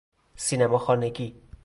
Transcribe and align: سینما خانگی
سینما 0.35 0.77
خانگی 0.77 1.35